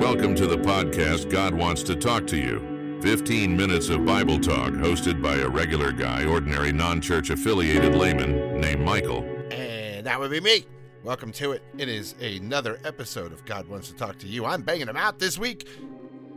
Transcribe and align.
Welcome 0.00 0.34
to 0.36 0.46
the 0.46 0.58
podcast 0.58 1.30
God 1.30 1.54
Wants 1.54 1.82
to 1.84 1.96
Talk 1.96 2.26
to 2.28 2.36
You. 2.36 2.98
15 3.02 3.56
minutes 3.56 3.88
of 3.88 4.04
Bible 4.04 4.38
talk 4.38 4.72
hosted 4.72 5.20
by 5.20 5.36
a 5.36 5.48
regular 5.48 5.92
guy, 5.92 6.24
ordinary 6.24 6.72
non 6.72 7.00
church 7.00 7.30
affiliated 7.30 7.94
layman 7.94 8.60
named 8.60 8.82
Michael. 8.82 9.24
And 9.50 10.06
that 10.06 10.18
would 10.18 10.30
be 10.30 10.40
me. 10.40 10.64
Welcome 11.02 11.32
to 11.32 11.52
it. 11.52 11.62
It 11.76 11.88
is 11.88 12.14
another 12.20 12.80
episode 12.84 13.32
of 13.32 13.44
God 13.44 13.68
Wants 13.68 13.88
to 13.88 13.94
Talk 13.94 14.18
to 14.20 14.26
You. 14.26 14.46
I'm 14.46 14.62
banging 14.62 14.86
them 14.86 14.96
out 14.96 15.18
this 15.18 15.38
week. 15.38 15.68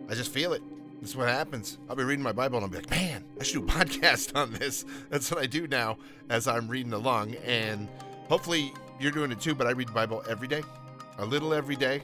I 0.09 0.13
just 0.13 0.31
feel 0.31 0.54
it. 0.54 0.61
This 0.99 1.11
is 1.11 1.15
what 1.15 1.29
happens. 1.29 1.77
I'll 1.89 1.95
be 1.95 2.04
reading 2.04 2.23
my 2.23 2.31
Bible 2.33 2.57
and 2.57 2.65
I'll 2.65 2.69
be 2.69 2.77
like, 2.77 2.89
man, 2.89 3.23
I 3.39 3.43
should 3.43 3.65
do 3.65 3.73
a 3.73 3.77
podcast 3.85 4.35
on 4.35 4.51
this. 4.54 4.85
That's 5.09 5.31
what 5.31 5.39
I 5.41 5.45
do 5.45 5.67
now 5.67 5.97
as 6.29 6.47
I'm 6.47 6.67
reading 6.67 6.93
along. 6.93 7.35
And 7.45 7.88
hopefully 8.27 8.73
you're 9.00 9.11
doing 9.11 9.32
it 9.32 9.39
too, 9.39 9.55
but 9.55 9.68
I 9.68 9.71
read 9.71 9.89
the 9.89 9.93
Bible 9.93 10.24
every 10.28 10.47
day, 10.47 10.64
a 11.18 11.25
little 11.25 11.54
every 11.54 11.75
day. 11.75 12.01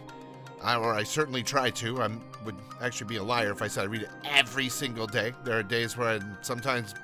I, 0.61 0.75
or 0.77 0.93
I 0.93 1.03
certainly 1.03 1.43
try 1.43 1.69
to. 1.71 2.01
I 2.01 2.09
would 2.45 2.55
actually 2.81 3.07
be 3.07 3.17
a 3.17 3.23
liar 3.23 3.51
if 3.51 3.61
I 3.61 3.67
said 3.67 3.83
I 3.83 3.87
read 3.87 4.03
it 4.03 4.09
every 4.23 4.69
single 4.69 5.07
day. 5.07 5.33
There 5.43 5.57
are 5.57 5.63
days 5.63 5.97
where 5.97 6.07
I, 6.07 6.19
sometimes 6.41 6.95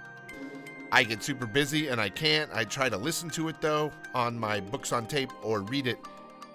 I 0.92 1.04
get 1.04 1.22
super 1.24 1.46
busy 1.46 1.90
and 1.90 2.00
I 2.00 2.10
can't. 2.10 2.50
I 2.54 2.64
try 2.64 2.90
to 2.90 2.98
listen 2.98 3.30
to 3.32 3.50
it 3.50 3.60
though 3.60 3.92
on 4.16 4.40
my 4.40 4.60
books 4.60 4.94
on 4.94 5.06
tape 5.08 5.32
or 5.44 5.62
read 5.62 5.88
it 5.88 6.00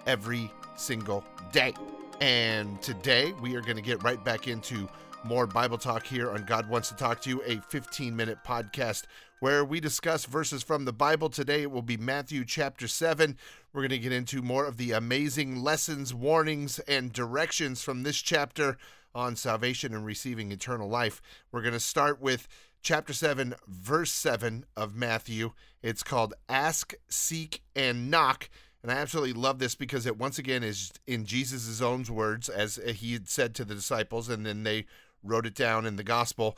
every 0.07 0.51
single 0.75 1.23
day. 1.51 1.73
And 2.21 2.81
today 2.81 3.33
we 3.33 3.55
are 3.55 3.61
going 3.61 3.75
to 3.75 3.81
get 3.81 4.03
right 4.03 4.23
back 4.23 4.47
into 4.47 4.87
more 5.25 5.47
Bible 5.47 5.79
talk 5.79 6.05
here 6.05 6.29
on 6.29 6.43
God 6.43 6.69
Wants 6.69 6.89
to 6.89 6.95
Talk 6.95 7.19
to 7.21 7.29
You, 7.29 7.41
a 7.45 7.57
15 7.57 8.15
minute 8.15 8.37
podcast 8.45 9.05
where 9.39 9.65
we 9.65 9.79
discuss 9.79 10.25
verses 10.25 10.61
from 10.61 10.85
the 10.85 10.93
Bible. 10.93 11.29
Today 11.29 11.63
it 11.63 11.71
will 11.71 11.81
be 11.81 11.97
Matthew 11.97 12.45
chapter 12.45 12.87
7. 12.87 13.35
We're 13.73 13.81
going 13.81 13.89
to 13.89 13.97
get 13.97 14.11
into 14.11 14.43
more 14.43 14.65
of 14.65 14.77
the 14.77 14.91
amazing 14.91 15.63
lessons, 15.63 16.13
warnings, 16.13 16.77
and 16.87 17.11
directions 17.11 17.81
from 17.81 18.03
this 18.03 18.21
chapter 18.21 18.77
on 19.15 19.35
salvation 19.35 19.95
and 19.95 20.05
receiving 20.05 20.51
eternal 20.51 20.87
life. 20.87 21.21
We're 21.51 21.61
going 21.61 21.73
to 21.73 21.79
start 21.79 22.21
with 22.21 22.47
chapter 22.83 23.11
7, 23.11 23.55
verse 23.67 24.11
7 24.11 24.65
of 24.77 24.95
Matthew. 24.95 25.53
It's 25.81 26.03
called 26.03 26.35
Ask, 26.47 26.93
Seek, 27.09 27.63
and 27.75 28.11
Knock. 28.11 28.47
And 28.83 28.91
I 28.91 28.97
absolutely 28.97 29.33
love 29.33 29.57
this 29.57 29.73
because 29.73 30.05
it 30.05 30.19
once 30.19 30.37
again 30.37 30.63
is 30.63 30.91
in 31.07 31.25
Jesus' 31.25 31.81
own 31.81 32.03
words, 32.03 32.49
as 32.49 32.75
he 32.75 33.13
had 33.13 33.27
said 33.27 33.55
to 33.55 33.65
the 33.65 33.73
disciples, 33.73 34.29
and 34.29 34.45
then 34.45 34.61
they 34.61 34.85
wrote 35.25 35.45
it 35.45 35.55
down 35.55 35.85
in 35.85 35.95
the 35.95 36.03
gospel, 36.03 36.57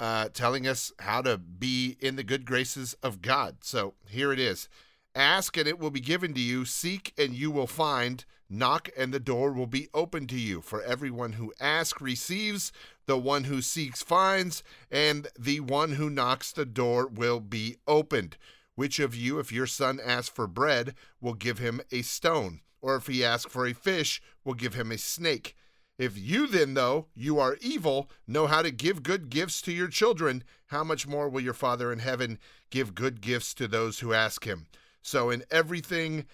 uh, 0.00 0.28
telling 0.32 0.66
us 0.66 0.92
how 0.98 1.22
to 1.22 1.38
be 1.38 1.96
in 2.00 2.16
the 2.16 2.24
good 2.24 2.44
graces 2.44 2.94
of 3.02 3.22
God. 3.22 3.58
So 3.62 3.94
here 4.08 4.32
it 4.32 4.38
is 4.38 4.68
Ask 5.14 5.56
and 5.56 5.66
it 5.66 5.78
will 5.78 5.90
be 5.90 6.00
given 6.00 6.34
to 6.34 6.40
you, 6.40 6.64
seek 6.64 7.12
and 7.18 7.34
you 7.34 7.50
will 7.50 7.66
find, 7.66 8.24
knock 8.48 8.88
and 8.96 9.12
the 9.12 9.18
door 9.18 9.52
will 9.52 9.66
be 9.66 9.88
open 9.92 10.26
to 10.28 10.38
you. 10.38 10.60
For 10.60 10.82
everyone 10.82 11.32
who 11.32 11.52
asks 11.58 12.00
receives, 12.00 12.70
the 13.06 13.18
one 13.18 13.44
who 13.44 13.60
seeks 13.60 14.02
finds, 14.02 14.62
and 14.90 15.26
the 15.38 15.60
one 15.60 15.92
who 15.92 16.10
knocks 16.10 16.52
the 16.52 16.66
door 16.66 17.06
will 17.06 17.40
be 17.40 17.76
opened. 17.86 18.36
Which 18.74 19.00
of 19.00 19.14
you, 19.14 19.40
if 19.40 19.50
your 19.50 19.66
son 19.66 19.98
asks 20.04 20.28
for 20.28 20.46
bread, 20.46 20.94
will 21.20 21.34
give 21.34 21.58
him 21.58 21.80
a 21.90 22.02
stone? 22.02 22.60
Or 22.80 22.94
if 22.94 23.08
he 23.08 23.24
asks 23.24 23.50
for 23.50 23.66
a 23.66 23.72
fish, 23.72 24.22
will 24.44 24.54
give 24.54 24.74
him 24.74 24.92
a 24.92 24.98
snake? 24.98 25.56
If 25.98 26.16
you 26.16 26.46
then, 26.46 26.74
though 26.74 27.06
you 27.14 27.40
are 27.40 27.58
evil, 27.60 28.08
know 28.26 28.46
how 28.46 28.62
to 28.62 28.70
give 28.70 29.02
good 29.02 29.30
gifts 29.30 29.60
to 29.62 29.72
your 29.72 29.88
children, 29.88 30.44
how 30.66 30.84
much 30.84 31.08
more 31.08 31.28
will 31.28 31.40
your 31.40 31.54
Father 31.54 31.92
in 31.92 31.98
heaven 31.98 32.38
give 32.70 32.94
good 32.94 33.20
gifts 33.20 33.52
to 33.54 33.66
those 33.66 33.98
who 33.98 34.12
ask 34.12 34.44
him? 34.44 34.68
So, 35.02 35.28
in 35.30 35.42
everything, 35.50 36.26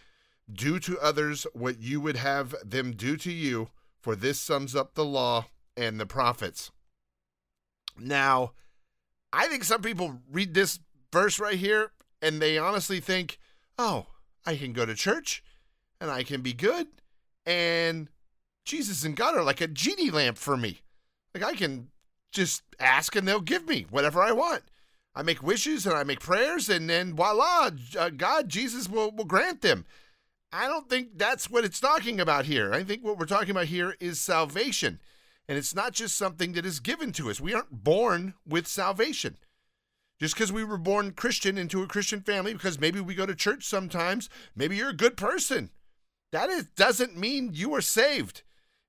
do 0.53 0.79
to 0.81 0.99
others 1.01 1.47
what 1.55 1.81
you 1.81 2.01
would 2.01 2.17
have 2.17 2.55
them 2.63 2.93
do 2.93 3.17
to 3.17 3.33
you, 3.33 3.71
for 4.01 4.15
this 4.15 4.39
sums 4.39 4.77
up 4.77 4.95
the 4.95 5.05
law 5.05 5.47
and 5.77 5.99
the 5.99 6.07
prophets. 6.07 6.71
Now, 7.99 8.53
I 9.33 9.47
think 9.47 9.65
some 9.65 9.81
people 9.81 10.21
read 10.31 10.53
this 10.53 10.79
verse 11.13 11.39
right 11.39 11.57
here 11.57 11.93
and 12.21 12.41
they 12.41 12.59
honestly 12.59 13.01
think, 13.01 13.39
oh, 13.79 14.07
I 14.45 14.57
can 14.57 14.73
go 14.73 14.85
to 14.85 14.95
church 14.95 15.43
and 16.01 16.11
I 16.11 16.23
can 16.23 16.43
be 16.43 16.53
good 16.53 16.89
and 17.47 18.09
Jesus 18.65 19.05
and 19.05 19.17
God 19.17 19.37
are 19.37 19.45
like 19.45 19.61
a 19.61 19.69
genie 19.69 20.11
lamp 20.11 20.39
for 20.39 20.57
me. 20.57 20.81
Like 21.35 21.45
I 21.45 21.55
can 21.55 21.89
just 22.33 22.63
ask 22.81 23.15
and 23.15 23.27
they'll 23.27 23.41
give 23.41 23.67
me 23.67 23.87
whatever 23.91 24.23
I 24.23 24.33
want. 24.33 24.63
I 25.15 25.23
make 25.23 25.43
wishes 25.43 25.87
and 25.87 25.95
I 25.95 26.03
make 26.03 26.21
prayers 26.21 26.69
and 26.69 26.91
then 26.91 27.15
voila, 27.15 27.71
uh, 27.99 28.11
God, 28.11 28.49
Jesus 28.49 28.89
will, 28.89 29.11
will 29.13 29.25
grant 29.25 29.63
them. 29.63 29.85
I 30.53 30.67
don't 30.67 30.89
think 30.89 31.19
that's 31.19 31.51
what 31.51 31.65
it's 31.65 31.81
talking 31.81 32.21
about 32.21 32.47
here. 32.47 32.73
I 32.73 32.85
think 32.85 33.05
what 33.05 33.19
we're 33.19 33.27
talking 33.27 33.51
about 33.51 33.67
here 33.67 33.97
is 34.01 34.21
salvation. 34.21 35.01
And 35.49 35.59
it's 35.59 35.75
not 35.75 35.93
just 35.93 36.17
something 36.17 36.53
that 36.53 36.65
is 36.65 36.81
given 36.81 37.13
to 37.13 37.31
us. 37.31 37.41
We 37.41 37.55
aren't 37.55 37.85
born 37.85 38.35
with 38.47 38.67
salvation. 38.67 39.37
Just 40.21 40.35
because 40.35 40.53
we 40.53 40.65
were 40.65 40.79
born 40.79 41.13
Christian 41.13 41.59
into 41.59 41.83
a 41.83 41.89
Christian 41.89 42.21
family, 42.21 42.53
because 42.53 42.81
maybe 42.81 43.01
we 43.01 43.15
go 43.15 43.27
to 43.27 43.35
church 43.35 43.65
sometimes, 43.65 44.31
maybe 44.55 44.77
you're 44.77 44.91
a 44.91 44.95
good 44.95 45.17
person. 45.17 45.71
That 46.33 46.51
is, 46.51 46.65
doesn't 46.77 47.17
mean 47.17 47.51
you 47.53 47.75
are 47.75 47.81
saved. 47.81 48.43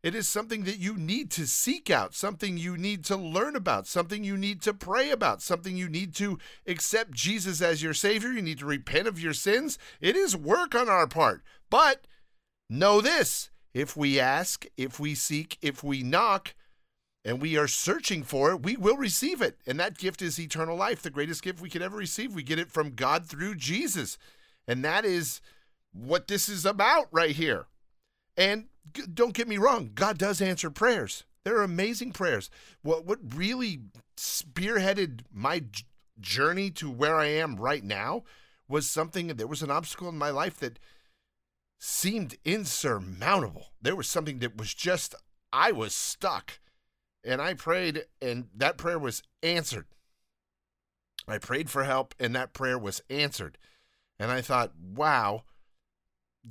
It 0.06 0.14
is 0.14 0.30
something 0.30 0.66
that 0.66 0.78
you 0.78 0.98
need 0.98 1.32
to 1.32 1.48
seek 1.48 1.90
out, 1.90 2.14
something 2.14 2.60
you 2.60 2.78
need 2.78 3.04
to 3.06 3.16
learn 3.16 3.56
about, 3.56 3.88
something 3.88 4.24
you 4.24 4.38
need 4.38 4.62
to 4.62 4.72
pray 4.72 5.10
about, 5.10 5.42
something 5.42 5.76
you 5.76 5.90
need 5.90 6.14
to 6.18 6.38
accept 6.68 7.14
Jesus 7.14 7.60
as 7.60 7.82
your 7.82 7.96
Savior. 7.96 8.32
You 8.32 8.44
need 8.44 8.60
to 8.60 8.68
repent 8.68 9.08
of 9.08 9.20
your 9.20 9.34
sins. 9.34 9.80
It 10.00 10.16
is 10.16 10.38
work 10.38 10.76
on 10.76 10.88
our 10.90 11.08
part. 11.08 11.42
But 11.72 12.06
know 12.70 13.02
this 13.02 13.50
if 13.74 13.98
we 13.98 14.20
ask, 14.20 14.68
if 14.78 15.00
we 15.00 15.16
seek, 15.16 15.58
if 15.64 15.84
we 15.84 16.04
knock, 16.04 16.54
and 17.26 17.42
we 17.42 17.58
are 17.58 17.68
searching 17.68 18.22
for 18.22 18.52
it, 18.52 18.62
we 18.62 18.78
will 18.78 18.98
receive 18.98 19.42
it. 19.42 19.58
And 19.66 19.80
that 19.80 19.98
gift 19.98 20.22
is 20.22 20.40
eternal 20.40 20.78
life, 20.78 21.02
the 21.02 21.10
greatest 21.10 21.42
gift 21.42 21.60
we 21.60 21.70
could 21.72 21.82
ever 21.82 21.98
receive. 21.98 22.36
We 22.36 22.44
get 22.44 22.60
it 22.60 22.72
from 22.72 22.92
God 22.92 23.26
through 23.26 23.56
Jesus. 23.56 24.20
And 24.68 24.86
that 24.86 25.04
is 25.04 25.42
what 25.94 26.28
this 26.28 26.48
is 26.48 26.64
about 26.64 27.08
right 27.12 27.36
here. 27.36 27.66
And 28.38 28.66
don't 29.14 29.34
get 29.34 29.48
me 29.48 29.58
wrong, 29.58 29.92
God 29.96 30.18
does 30.18 30.42
answer 30.42 30.70
prayers. 30.70 31.24
There 31.44 31.58
are 31.58 31.64
amazing 31.64 32.12
prayers. 32.12 32.50
What 32.82 33.06
what 33.06 33.20
really 33.36 33.82
spearheaded 34.18 35.22
my 35.32 35.64
journey 36.20 36.72
to 36.72 36.90
where 36.90 37.18
I 37.18 37.28
am 37.28 37.58
right 37.58 37.84
now 37.84 38.24
was 38.68 38.90
something 38.90 39.28
there 39.28 39.48
was 39.48 39.62
an 39.62 39.72
obstacle 39.72 40.10
in 40.10 40.18
my 40.18 40.32
life 40.32 40.58
that 40.60 40.80
seemed 41.80 42.36
insurmountable. 42.44 43.68
There 43.82 43.96
was 43.96 44.08
something 44.08 44.40
that 44.40 44.58
was 44.58 44.74
just 44.74 45.14
I 45.54 45.72
was 45.72 45.94
stuck. 45.94 46.60
And 47.24 47.42
I 47.42 47.54
prayed 47.54 48.06
and 48.22 48.50
that 48.56 48.78
prayer 48.78 49.00
was 49.00 49.24
answered. 49.42 49.88
I 51.28 51.38
prayed 51.38 51.70
for 51.70 51.84
help 51.84 52.14
and 52.20 52.36
that 52.36 52.54
prayer 52.54 52.78
was 52.78 53.02
answered. 53.10 53.58
And 54.20 54.32
I 54.32 54.42
thought, 54.42 54.76
"Wow, 54.78 55.44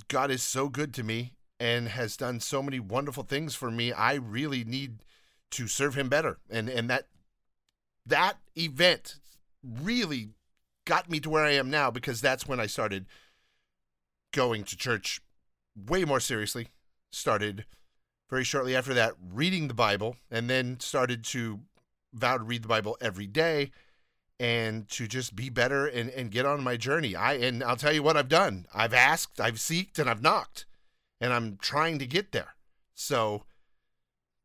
God 0.07 0.31
is 0.31 0.43
so 0.43 0.69
good 0.69 0.93
to 0.95 1.03
me 1.03 1.34
and 1.59 1.89
has 1.89 2.17
done 2.17 2.39
so 2.39 2.61
many 2.61 2.79
wonderful 2.79 3.23
things 3.23 3.55
for 3.55 3.71
me. 3.71 3.91
I 3.91 4.15
really 4.15 4.63
need 4.63 5.03
to 5.51 5.67
serve 5.67 5.95
him 5.95 6.09
better. 6.09 6.37
And 6.49 6.69
and 6.69 6.89
that 6.89 7.07
that 8.05 8.37
event 8.57 9.15
really 9.63 10.29
got 10.85 11.09
me 11.09 11.19
to 11.19 11.29
where 11.29 11.45
I 11.45 11.51
am 11.51 11.69
now 11.69 11.89
because 11.89 12.21
that's 12.21 12.47
when 12.47 12.59
I 12.59 12.67
started 12.67 13.05
going 14.33 14.63
to 14.65 14.77
church 14.77 15.21
way 15.75 16.05
more 16.05 16.19
seriously. 16.19 16.67
Started 17.11 17.65
very 18.29 18.43
shortly 18.43 18.75
after 18.75 18.93
that 18.93 19.13
reading 19.33 19.67
the 19.67 19.73
Bible 19.73 20.17
and 20.29 20.49
then 20.49 20.79
started 20.79 21.23
to 21.23 21.61
vow 22.13 22.37
to 22.37 22.43
read 22.43 22.63
the 22.63 22.67
Bible 22.67 22.97
every 22.99 23.27
day 23.27 23.71
and 24.39 24.89
to 24.89 25.07
just 25.07 25.35
be 25.35 25.49
better 25.49 25.85
and, 25.85 26.09
and 26.09 26.31
get 26.31 26.45
on 26.45 26.63
my 26.63 26.75
journey. 26.75 27.15
I 27.15 27.33
and 27.35 27.63
I'll 27.63 27.77
tell 27.77 27.93
you 27.93 28.03
what 28.03 28.17
I've 28.17 28.29
done. 28.29 28.65
I've 28.73 28.93
asked, 28.93 29.39
I've 29.39 29.55
seeked, 29.55 29.97
and 29.97 30.09
I've 30.09 30.21
knocked 30.21 30.65
and 31.19 31.33
I'm 31.33 31.57
trying 31.61 31.99
to 31.99 32.07
get 32.07 32.31
there. 32.31 32.55
So 32.93 33.43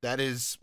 that 0.03 0.21
is 0.21 0.59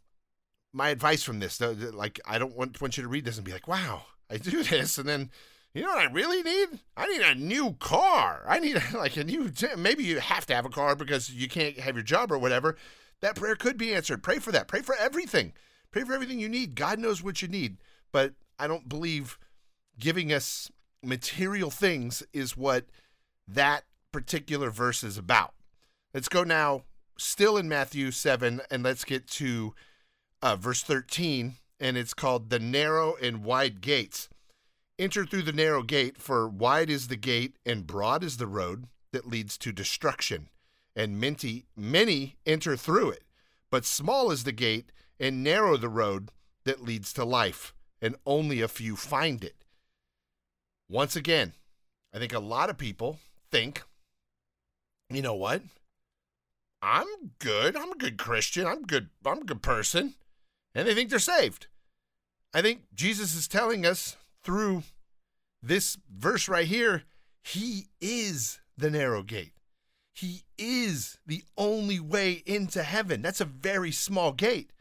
my 0.73 0.89
advice 0.89 1.23
from 1.23 1.39
this. 1.39 1.59
Like, 1.59 2.19
I 2.25 2.37
don't 2.37 2.55
want, 2.55 2.79
want 2.81 2.97
you 2.97 3.03
to 3.03 3.09
read 3.09 3.25
this 3.25 3.37
and 3.37 3.45
be 3.45 3.53
like, 3.53 3.67
wow, 3.67 4.03
I 4.29 4.37
do 4.37 4.63
this. 4.63 4.97
And 4.97 5.07
then, 5.07 5.31
you 5.73 5.83
know 5.83 5.89
what 5.89 6.07
I 6.07 6.11
really 6.11 6.43
need? 6.43 6.79
I 6.95 7.07
need 7.07 7.21
a 7.21 7.35
new 7.35 7.73
car. 7.73 8.43
I 8.47 8.59
need 8.59 8.81
like 8.93 9.17
a 9.17 9.23
new, 9.23 9.51
maybe 9.77 10.03
you 10.03 10.19
have 10.19 10.45
to 10.47 10.55
have 10.55 10.65
a 10.65 10.69
car 10.69 10.95
because 10.95 11.31
you 11.31 11.47
can't 11.47 11.79
have 11.79 11.95
your 11.95 12.03
job 12.03 12.31
or 12.31 12.37
whatever. 12.37 12.77
That 13.21 13.35
prayer 13.35 13.55
could 13.55 13.77
be 13.77 13.93
answered. 13.93 14.23
Pray 14.23 14.39
for 14.39 14.51
that. 14.51 14.67
Pray 14.67 14.81
for 14.81 14.95
everything. 14.95 15.53
Pray 15.91 16.03
for 16.03 16.13
everything 16.13 16.39
you 16.39 16.49
need. 16.49 16.75
God 16.75 16.99
knows 16.99 17.23
what 17.23 17.41
you 17.41 17.47
need. 17.47 17.77
But 18.11 18.33
I 18.59 18.67
don't 18.67 18.87
believe 18.87 19.39
giving 19.99 20.31
us 20.31 20.71
material 21.03 21.71
things 21.71 22.23
is 22.33 22.55
what 22.55 22.85
that 23.47 23.85
particular 24.11 24.69
verse 24.69 25.03
is 25.03 25.17
about. 25.17 25.53
Let's 26.13 26.29
go 26.29 26.43
now, 26.43 26.83
still 27.17 27.57
in 27.57 27.67
Matthew 27.67 28.11
7, 28.11 28.61
and 28.71 28.83
let's 28.83 29.03
get 29.03 29.27
to 29.31 29.73
uh, 30.41 30.55
verse 30.55 30.81
13, 30.81 31.55
and 31.79 31.97
it's 31.97 32.13
called 32.13 32.49
the 32.49 32.59
narrow 32.59 33.15
and 33.21 33.43
wide 33.43 33.81
gates. 33.81 34.29
Enter 34.97 35.25
through 35.25 35.43
the 35.43 35.51
narrow 35.51 35.83
gate, 35.83 36.17
for 36.17 36.47
wide 36.47 36.89
is 36.89 37.07
the 37.07 37.17
gate 37.17 37.57
and 37.65 37.85
broad 37.85 38.23
is 38.23 38.37
the 38.37 38.47
road 38.47 38.87
that 39.11 39.27
leads 39.27 39.57
to 39.59 39.71
destruction, 39.71 40.49
and 40.95 41.19
many, 41.19 41.65
many 41.75 42.37
enter 42.45 42.77
through 42.77 43.11
it. 43.11 43.23
But 43.69 43.85
small 43.85 44.31
is 44.31 44.43
the 44.43 44.51
gate, 44.53 44.91
and 45.19 45.43
narrow 45.43 45.77
the 45.77 45.89
road 45.89 46.31
that 46.63 46.81
leads 46.83 47.11
to 47.13 47.25
life, 47.25 47.73
and 48.01 48.15
only 48.25 48.61
a 48.61 48.67
few 48.67 48.95
find 48.95 49.43
it. 49.43 49.55
Once 50.89 51.15
again, 51.15 51.53
I 52.13 52.19
think 52.19 52.33
a 52.33 52.39
lot 52.39 52.69
of 52.69 52.77
people 52.77 53.19
think, 53.51 53.83
you 55.09 55.21
know 55.21 55.35
what? 55.35 55.61
I'm 56.81 57.07
good. 57.39 57.75
I'm 57.75 57.91
a 57.91 57.97
good 57.97 58.17
Christian. 58.17 58.67
I'm 58.67 58.83
good. 58.83 59.09
I'm 59.25 59.41
a 59.41 59.45
good 59.45 59.61
person. 59.61 60.15
And 60.75 60.87
they 60.87 60.93
think 60.93 61.09
they're 61.09 61.19
saved. 61.19 61.67
I 62.53 62.61
think 62.61 62.83
Jesus 62.93 63.35
is 63.35 63.47
telling 63.47 63.85
us 63.85 64.15
through 64.43 64.83
this 65.61 65.97
verse 66.09 66.47
right 66.47 66.67
here, 66.67 67.03
he 67.43 67.87
is 67.99 68.59
the 68.77 68.89
narrow 68.89 69.23
gate. 69.23 69.53
He 70.13 70.43
is 70.57 71.19
the 71.25 71.43
only 71.57 71.99
way 71.99 72.43
into 72.45 72.83
heaven. 72.83 73.21
That's 73.21 73.41
a 73.41 73.45
very 73.45 73.91
small 73.91 74.31
gate. 74.31 74.71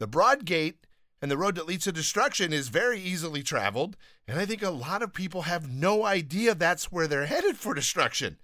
The 0.00 0.06
broad 0.06 0.44
gate 0.44 0.86
and 1.20 1.30
the 1.30 1.36
road 1.36 1.54
that 1.56 1.66
leads 1.66 1.84
to 1.84 1.92
destruction 1.92 2.52
is 2.52 2.68
very 2.68 3.00
easily 3.00 3.42
traveled. 3.42 3.96
And 4.26 4.38
I 4.38 4.46
think 4.46 4.62
a 4.62 4.70
lot 4.70 5.02
of 5.02 5.12
people 5.12 5.42
have 5.42 5.70
no 5.70 6.04
idea 6.04 6.54
that's 6.54 6.90
where 6.90 7.06
they're 7.06 7.26
headed 7.26 7.56
for 7.56 7.74
destruction. 7.74 8.38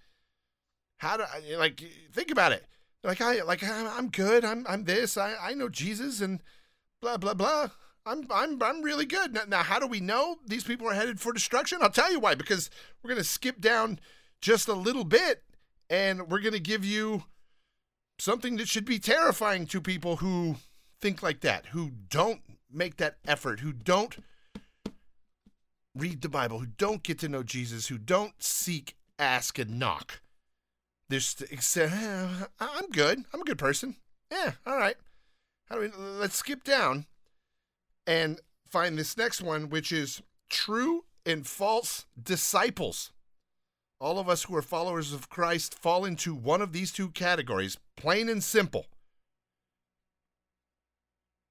How 0.99 1.17
do 1.17 1.25
I, 1.25 1.57
like, 1.57 1.83
think 2.13 2.31
about 2.31 2.53
it. 2.53 2.67
Like, 3.05 3.21
I, 3.21 3.43
like, 3.43 3.63
I'm 3.63 4.09
good. 4.09 4.45
I'm, 4.45 4.67
I'm 4.69 4.85
this. 4.85 5.17
I, 5.17 5.35
I 5.41 5.55
know 5.55 5.69
Jesus 5.69 6.21
and 6.21 6.43
blah, 7.01 7.17
blah, 7.17 7.35
blah. 7.35 7.69
I'm, 8.05 8.27
I'm, 8.31 8.63
I'm 8.63 8.83
really 8.83 9.05
good. 9.05 9.35
Now, 9.35 9.43
now, 9.47 9.63
how 9.63 9.79
do 9.79 9.87
we 9.87 10.01
know 10.01 10.37
these 10.47 10.65
people 10.65 10.89
are 10.89 10.95
headed 10.95 11.21
for 11.21 11.33
destruction? 11.33 11.79
I'll 11.83 11.91
tell 11.91 12.11
you 12.11 12.21
why, 12.21 12.35
because 12.35 12.71
we're 13.03 13.11
going 13.11 13.23
to 13.23 13.29
skip 13.29 13.61
down 13.61 14.01
just 14.41 14.69
a 14.69 14.73
little 14.73 15.05
bit 15.05 15.43
and 15.91 16.29
we're 16.29 16.41
going 16.41 16.55
to 16.55 16.61
give 16.61 16.85
you 16.85 17.25
something 18.19 18.57
that 18.57 18.69
should 18.69 18.85
be 18.85 18.99
terrifying 18.99 19.67
to 19.67 19.81
people 19.81 20.17
who 20.17 20.57
think 21.01 21.23
like 21.23 21.41
that, 21.41 21.67
who 21.67 21.93
don't 22.09 22.41
make 22.71 22.97
that 22.97 23.19
effort, 23.27 23.61
who 23.61 23.73
don't 23.73 24.17
read 25.95 26.23
the 26.23 26.29
Bible, 26.29 26.59
who 26.59 26.67
don't 26.67 27.03
get 27.03 27.19
to 27.21 27.29
know 27.29 27.43
Jesus, 27.43 27.89
who 27.89 27.99
don't 27.99 28.43
seek, 28.43 28.97
ask, 29.19 29.59
and 29.59 29.79
knock. 29.79 30.21
There's, 31.09 31.37
uh, 31.77 32.47
I'm 32.61 32.91
good. 32.91 33.25
I'm 33.33 33.41
a 33.41 33.45
good 33.45 33.59
person. 33.59 33.97
Yeah, 34.31 34.53
all 34.67 34.77
right. 34.77 34.97
How 35.69 35.77
do 35.77 35.81
we, 35.83 35.89
let's 35.97 36.37
skip 36.37 36.65
down 36.65 37.07
and 38.07 38.41
find 38.69 38.99
this 38.99 39.17
next 39.17 39.41
one, 39.41 39.71
which 39.71 39.93
is 39.93 40.23
true 40.51 41.05
and 41.25 41.47
false 41.47 42.07
disciples. 42.21 43.13
All 44.01 44.19
of 44.19 44.29
us 44.29 44.45
who 44.45 44.57
are 44.57 44.63
followers 44.63 45.13
of 45.13 45.29
Christ 45.29 45.75
fall 45.79 46.05
into 46.05 46.35
one 46.35 46.63
of 46.63 46.73
these 46.73 46.93
two 46.93 47.11
categories, 47.11 47.79
plain 47.97 48.29
and 48.29 48.43
simple. 48.43 48.87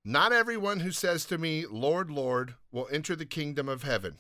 Not 0.06 0.32
everyone 0.32 0.80
who 0.80 0.92
says 0.92 1.26
to 1.26 1.38
me, 1.38 1.66
Lord, 1.70 2.10
Lord, 2.10 2.56
will 2.72 2.88
enter 2.92 3.16
the 3.16 3.26
kingdom 3.26 3.68
of 3.68 3.84
heaven, 3.84 4.20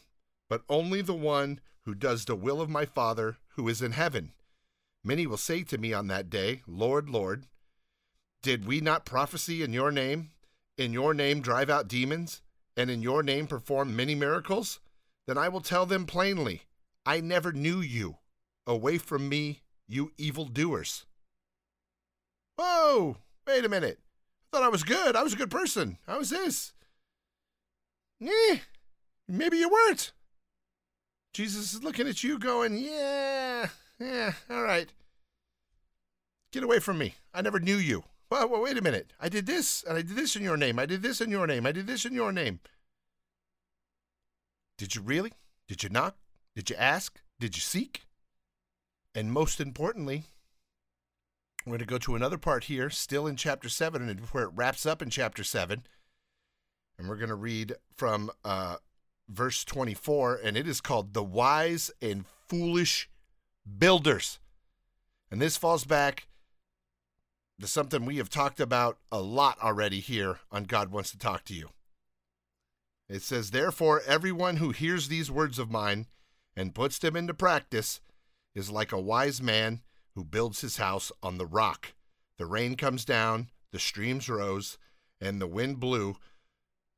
but 0.49 0.63
only 0.67 1.01
the 1.01 1.13
one 1.13 1.61
who 1.85 1.95
does 1.95 2.25
the 2.25 2.35
will 2.35 2.59
of 2.59 2.69
my 2.69 2.85
Father 2.85 3.37
who 3.55 3.67
is 3.69 3.81
in 3.81 3.93
heaven. 3.93 4.33
Many 5.03 5.27
will 5.27 5.37
say 5.37 5.63
to 5.63 5.77
me 5.77 5.93
on 5.93 6.07
that 6.07 6.29
day, 6.29 6.61
Lord, 6.67 7.09
Lord, 7.09 7.45
did 8.41 8.65
we 8.65 8.81
not 8.81 9.05
prophesy 9.05 9.63
in 9.63 9.73
your 9.73 9.91
name, 9.91 10.31
in 10.77 10.93
your 10.93 11.13
name 11.13 11.41
drive 11.41 11.69
out 11.69 11.87
demons, 11.87 12.41
and 12.75 12.89
in 12.89 13.01
your 13.01 13.23
name 13.23 13.47
perform 13.47 13.95
many 13.95 14.15
miracles? 14.15 14.79
Then 15.27 15.37
I 15.37 15.49
will 15.49 15.61
tell 15.61 15.85
them 15.85 16.05
plainly, 16.05 16.63
I 17.05 17.19
never 17.21 17.51
knew 17.51 17.79
you. 17.79 18.17
Away 18.65 18.97
from 18.97 19.29
me, 19.29 19.61
you 19.87 20.11
evildoers. 20.17 21.05
Whoa, 22.57 23.17
wait 23.45 23.65
a 23.65 23.69
minute. 23.69 23.99
I 24.53 24.57
thought 24.57 24.65
I 24.65 24.69
was 24.69 24.83
good. 24.83 25.15
I 25.15 25.23
was 25.23 25.33
a 25.33 25.37
good 25.37 25.51
person. 25.51 25.97
How 26.05 26.17
was 26.17 26.29
this? 26.29 26.73
Eh, 28.21 28.57
maybe 29.27 29.57
you 29.57 29.69
weren't. 29.69 30.11
Jesus 31.33 31.73
is 31.73 31.83
looking 31.83 32.07
at 32.07 32.23
you 32.23 32.39
going, 32.39 32.77
yeah, 32.77 33.67
yeah, 33.99 34.33
all 34.49 34.63
right. 34.63 34.91
Get 36.51 36.63
away 36.63 36.79
from 36.79 36.97
me. 36.97 37.15
I 37.33 37.41
never 37.41 37.59
knew 37.59 37.77
you. 37.77 38.03
Well, 38.29 38.49
well, 38.49 38.61
wait 38.61 38.77
a 38.77 38.81
minute. 38.81 39.13
I 39.19 39.29
did 39.29 39.45
this, 39.45 39.83
and 39.83 39.97
I 39.97 40.01
did 40.01 40.15
this 40.15 40.35
in 40.35 40.43
your 40.43 40.57
name. 40.57 40.79
I 40.79 40.85
did 40.85 41.01
this 41.01 41.21
in 41.21 41.31
your 41.31 41.47
name. 41.47 41.65
I 41.65 41.71
did 41.71 41.87
this 41.87 42.05
in 42.05 42.13
your 42.13 42.31
name. 42.31 42.59
Did 44.77 44.95
you 44.95 45.01
really? 45.01 45.33
Did 45.67 45.83
you 45.83 45.89
knock? 45.89 46.15
Did 46.55 46.69
you 46.69 46.75
ask? 46.75 47.21
Did 47.39 47.55
you 47.55 47.61
seek? 47.61 48.05
And 49.15 49.31
most 49.31 49.59
importantly, 49.59 50.25
we're 51.65 51.71
going 51.71 51.79
to 51.79 51.85
go 51.85 51.97
to 51.97 52.15
another 52.15 52.37
part 52.37 52.65
here, 52.65 52.89
still 52.89 53.27
in 53.27 53.35
chapter 53.35 53.69
7, 53.69 54.07
and 54.07 54.19
where 54.31 54.45
it 54.45 54.51
wraps 54.55 54.85
up 54.85 55.01
in 55.01 55.09
chapter 55.09 55.43
7. 55.43 55.83
And 56.97 57.07
we're 57.07 57.15
going 57.15 57.29
to 57.29 57.35
read 57.35 57.75
from 57.95 58.31
uh, 58.43 58.77
verse 59.29 59.63
24, 59.63 60.41
and 60.43 60.57
it 60.57 60.67
is 60.67 60.81
called 60.81 61.13
The 61.13 61.23
Wise 61.23 61.91
and 62.01 62.25
Foolish 62.47 63.09
Builders. 63.77 64.39
And 65.29 65.41
this 65.41 65.57
falls 65.57 65.83
back 65.83 66.27
to 67.59 67.67
something 67.67 68.05
we 68.05 68.17
have 68.17 68.29
talked 68.29 68.59
about 68.59 68.97
a 69.11 69.19
lot 69.19 69.57
already 69.61 69.99
here 69.99 70.39
on 70.51 70.63
God 70.63 70.91
Wants 70.91 71.11
to 71.11 71.17
Talk 71.17 71.43
to 71.45 71.53
You. 71.53 71.69
It 73.09 73.21
says, 73.21 73.51
Therefore, 73.51 74.01
everyone 74.05 74.57
who 74.57 74.71
hears 74.71 75.07
these 75.07 75.31
words 75.31 75.59
of 75.59 75.71
mine 75.71 76.07
and 76.55 76.75
puts 76.75 76.99
them 76.99 77.15
into 77.15 77.33
practice 77.33 78.01
is 78.53 78.69
like 78.69 78.91
a 78.91 78.99
wise 78.99 79.41
man 79.41 79.81
who 80.15 80.23
builds 80.23 80.61
his 80.61 80.77
house 80.77 81.11
on 81.21 81.37
the 81.37 81.45
rock. 81.45 81.93
The 82.37 82.45
rain 82.45 82.75
comes 82.75 83.05
down, 83.05 83.49
the 83.71 83.79
streams 83.79 84.29
rose, 84.29 84.77
and 85.21 85.39
the 85.39 85.47
wind 85.47 85.79
blew 85.79 86.17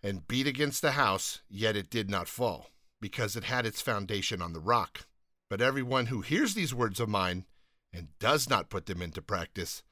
and 0.01 0.27
beat 0.27 0.47
against 0.47 0.81
the 0.81 0.91
house, 0.91 1.41
yet 1.49 1.75
it 1.75 1.89
did 1.89 2.09
not 2.09 2.27
fall, 2.27 2.69
because 3.01 3.35
it 3.35 3.43
had 3.43 3.65
its 3.65 3.81
foundation 3.81 4.41
on 4.41 4.53
the 4.53 4.61
rock. 4.61 5.05
But 5.49 5.61
everyone 5.61 6.07
who 6.07 6.21
hears 6.21 6.53
these 6.53 6.73
words 6.73 6.99
of 6.99 7.09
mine 7.09 7.45
and 7.91 8.09
does 8.19 8.49
not 8.49 8.69
put 8.69 8.85
them 8.85 9.01
into 9.01 9.21
practice 9.21 9.83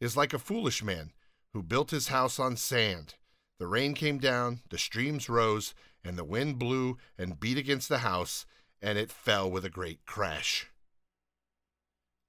is 0.00 0.16
like 0.16 0.34
a 0.34 0.38
foolish 0.38 0.82
man 0.82 1.12
who 1.52 1.62
built 1.62 1.92
his 1.92 2.08
house 2.08 2.40
on 2.40 2.56
sand. 2.56 3.14
The 3.60 3.68
rain 3.68 3.94
came 3.94 4.18
down, 4.18 4.60
the 4.70 4.78
streams 4.78 5.28
rose, 5.28 5.72
and 6.04 6.18
the 6.18 6.24
wind 6.24 6.58
blew 6.58 6.98
and 7.16 7.38
beat 7.38 7.56
against 7.56 7.88
the 7.88 7.98
house, 7.98 8.44
and 8.82 8.98
it 8.98 9.12
fell 9.12 9.48
with 9.48 9.64
a 9.64 9.70
great 9.70 10.04
crash. 10.04 10.70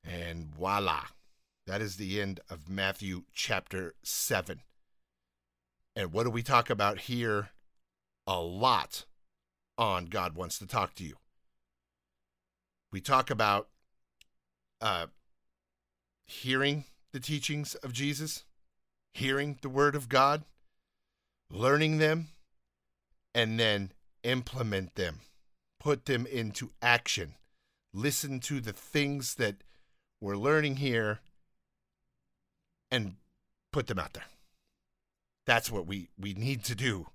And 0.03 0.45
voila, 0.45 1.05
that 1.65 1.81
is 1.81 1.97
the 1.97 2.21
end 2.21 2.39
of 2.49 2.69
Matthew 2.69 3.23
chapter 3.33 3.95
7. 4.03 4.61
And 5.95 6.13
what 6.13 6.23
do 6.23 6.29
we 6.29 6.43
talk 6.43 6.69
about 6.69 6.99
here? 6.99 7.49
A 8.27 8.39
lot 8.39 9.05
on 9.77 10.05
God 10.05 10.35
Wants 10.35 10.59
to 10.59 10.67
Talk 10.67 10.93
to 10.95 11.03
You. 11.03 11.15
We 12.91 13.01
talk 13.01 13.29
about 13.29 13.67
uh, 14.81 15.07
hearing 16.25 16.85
the 17.11 17.19
teachings 17.19 17.75
of 17.75 17.93
Jesus, 17.93 18.43
hearing 19.13 19.57
the 19.61 19.69
Word 19.69 19.95
of 19.95 20.09
God, 20.09 20.43
learning 21.49 21.97
them, 21.97 22.29
and 23.33 23.59
then 23.59 23.91
implement 24.23 24.95
them, 24.95 25.19
put 25.79 26.05
them 26.05 26.25
into 26.25 26.71
action. 26.81 27.35
Listen 27.93 28.39
to 28.41 28.59
the 28.59 28.73
things 28.73 29.35
that 29.35 29.55
we're 30.19 30.37
learning 30.37 30.77
here 30.77 31.19
and 32.91 33.15
put 33.71 33.87
them 33.87 33.99
out 33.99 34.13
there. 34.13 34.25
That's 35.45 35.71
what 35.71 35.85
we, 35.85 36.09
we 36.19 36.33
need 36.33 36.63
to 36.65 36.75
do. 36.75 37.07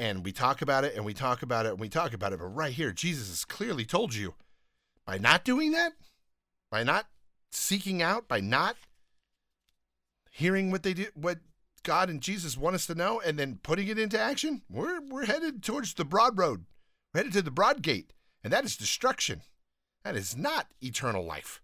And 0.00 0.24
we 0.24 0.32
talk 0.32 0.62
about 0.62 0.84
it 0.84 0.94
and 0.96 1.04
we 1.04 1.12
talk 1.12 1.42
about 1.42 1.66
it 1.66 1.72
and 1.72 1.78
we 1.78 1.90
talk 1.90 2.14
about 2.14 2.32
it. 2.32 2.38
But 2.38 2.46
right 2.46 2.72
here, 2.72 2.90
Jesus 2.90 3.28
has 3.28 3.44
clearly 3.44 3.84
told 3.84 4.14
you 4.14 4.34
by 5.04 5.18
not 5.18 5.44
doing 5.44 5.72
that, 5.72 5.92
by 6.70 6.82
not 6.82 7.04
seeking 7.52 8.00
out, 8.00 8.26
by 8.26 8.40
not 8.40 8.76
hearing 10.32 10.70
what 10.70 10.84
they 10.84 10.94
do, 10.94 11.08
what 11.14 11.40
God 11.82 12.08
and 12.08 12.22
Jesus 12.22 12.56
want 12.56 12.76
us 12.76 12.86
to 12.86 12.94
know, 12.94 13.20
and 13.20 13.38
then 13.38 13.60
putting 13.62 13.88
it 13.88 13.98
into 13.98 14.18
action, 14.18 14.62
we're 14.70 15.02
we're 15.02 15.26
headed 15.26 15.62
towards 15.62 15.92
the 15.92 16.06
broad 16.06 16.38
road. 16.38 16.64
We're 17.12 17.18
headed 17.18 17.34
to 17.34 17.42
the 17.42 17.50
broad 17.50 17.82
gate, 17.82 18.14
and 18.42 18.50
that 18.54 18.64
is 18.64 18.78
destruction. 18.78 19.42
That 20.02 20.16
is 20.16 20.34
not 20.34 20.68
eternal 20.80 21.26
life. 21.26 21.60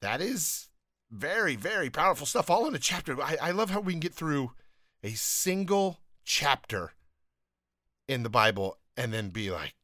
That 0.00 0.22
is 0.22 0.70
very, 1.10 1.56
very 1.56 1.90
powerful 1.90 2.26
stuff, 2.26 2.48
all 2.48 2.66
in 2.66 2.74
a 2.74 2.78
chapter. 2.78 3.20
I, 3.20 3.36
I 3.38 3.50
love 3.50 3.68
how 3.68 3.80
we 3.80 3.92
can 3.92 4.00
get 4.00 4.14
through 4.14 4.52
a 5.04 5.10
single 5.10 6.00
chapter 6.30 6.92
in 8.06 8.22
the 8.22 8.30
Bible 8.30 8.78
and 8.96 9.12
then 9.12 9.30
be 9.30 9.50
like, 9.50 9.74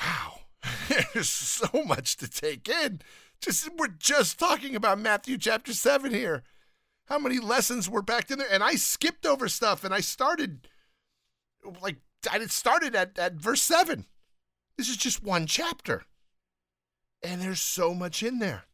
wow, 0.00 0.42
there's 1.12 1.28
so 1.28 1.82
much 1.84 2.16
to 2.16 2.28
take 2.28 2.68
in. 2.68 3.00
Just 3.40 3.68
we're 3.76 3.88
just 3.88 4.38
talking 4.38 4.76
about 4.76 5.00
Matthew 5.00 5.36
chapter 5.36 5.74
7 5.74 6.14
here. 6.14 6.44
How 7.06 7.18
many 7.18 7.40
lessons 7.40 7.90
were 7.90 8.04
packed 8.04 8.30
in 8.30 8.38
there? 8.38 8.48
And 8.48 8.62
I 8.62 8.76
skipped 8.76 9.26
over 9.26 9.48
stuff 9.48 9.82
and 9.82 9.92
I 9.92 9.98
started 9.98 10.68
like 11.82 11.96
I 12.30 12.38
started 12.46 12.94
at, 12.94 13.18
at 13.18 13.34
verse 13.34 13.62
7. 13.62 14.06
This 14.76 14.88
is 14.88 14.96
just 14.96 15.24
one 15.24 15.46
chapter. 15.46 16.04
And 17.20 17.42
there's 17.42 17.60
so 17.60 17.94
much 17.94 18.22
in 18.22 18.38
there. 18.38 18.64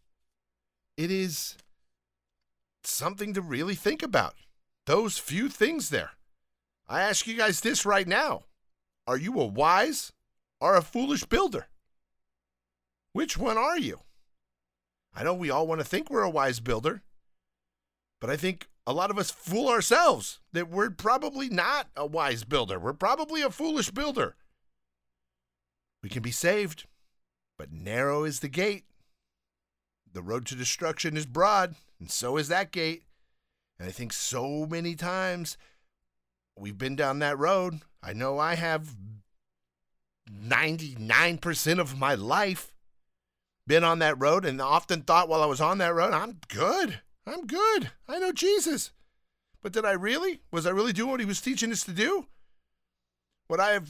It 0.98 1.10
is 1.10 1.56
something 2.82 3.32
to 3.32 3.40
really 3.40 3.74
think 3.74 4.02
about. 4.02 4.34
Those 4.84 5.16
few 5.16 5.48
things 5.48 5.88
there. 5.88 6.10
I 6.86 7.00
ask 7.00 7.26
you 7.26 7.36
guys 7.36 7.60
this 7.60 7.86
right 7.86 8.06
now 8.06 8.44
Are 9.06 9.16
you 9.16 9.38
a 9.40 9.46
wise 9.46 10.12
or 10.60 10.76
a 10.76 10.82
foolish 10.82 11.24
builder? 11.24 11.66
Which 13.12 13.38
one 13.38 13.56
are 13.56 13.78
you? 13.78 14.00
I 15.14 15.22
know 15.22 15.34
we 15.34 15.50
all 15.50 15.66
want 15.66 15.80
to 15.80 15.86
think 15.86 16.10
we're 16.10 16.22
a 16.22 16.30
wise 16.30 16.58
builder, 16.58 17.02
but 18.20 18.28
I 18.28 18.36
think 18.36 18.68
a 18.86 18.92
lot 18.92 19.10
of 19.10 19.18
us 19.18 19.30
fool 19.30 19.68
ourselves 19.68 20.40
that 20.52 20.68
we're 20.68 20.90
probably 20.90 21.48
not 21.48 21.88
a 21.96 22.04
wise 22.04 22.44
builder. 22.44 22.78
We're 22.78 22.92
probably 22.92 23.40
a 23.40 23.50
foolish 23.50 23.90
builder. 23.90 24.34
We 26.02 26.10
can 26.10 26.22
be 26.22 26.32
saved, 26.32 26.86
but 27.56 27.72
narrow 27.72 28.24
is 28.24 28.40
the 28.40 28.48
gate. 28.48 28.84
The 30.12 30.22
road 30.22 30.46
to 30.46 30.54
destruction 30.54 31.16
is 31.16 31.26
broad, 31.26 31.76
and 31.98 32.10
so 32.10 32.36
is 32.36 32.48
that 32.48 32.72
gate. 32.72 33.04
And 33.78 33.88
I 33.88 33.92
think 33.92 34.12
so 34.12 34.66
many 34.66 34.94
times 34.94 35.56
we've 36.58 36.78
been 36.78 36.96
down 36.96 37.18
that 37.20 37.38
road. 37.38 37.80
I 38.02 38.12
know 38.12 38.38
I 38.38 38.54
have 38.54 38.94
99% 40.30 41.78
of 41.78 41.98
my 41.98 42.14
life 42.14 42.72
been 43.66 43.84
on 43.84 43.98
that 44.00 44.20
road 44.20 44.44
and 44.44 44.60
often 44.60 45.02
thought 45.02 45.28
while 45.28 45.42
I 45.42 45.46
was 45.46 45.60
on 45.60 45.78
that 45.78 45.94
road, 45.94 46.12
I'm 46.12 46.38
good. 46.48 47.00
I'm 47.26 47.46
good. 47.46 47.90
I 48.08 48.18
know 48.18 48.32
Jesus. 48.32 48.90
But 49.62 49.72
did 49.72 49.84
I 49.84 49.92
really? 49.92 50.42
Was 50.52 50.66
I 50.66 50.70
really 50.70 50.92
doing 50.92 51.10
what 51.10 51.20
he 51.20 51.26
was 51.26 51.40
teaching 51.40 51.72
us 51.72 51.84
to 51.84 51.92
do? 51.92 52.26
Would 53.48 53.60
I 53.60 53.70
have 53.70 53.88